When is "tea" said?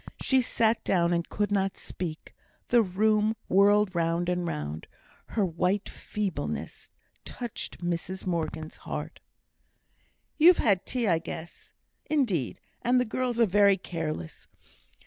10.87-11.07